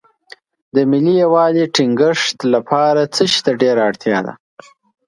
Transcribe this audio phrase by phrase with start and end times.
[0.75, 4.33] د ملي یووالي ټینګښت لپاره څه شی ته ډېره اړتیا ده.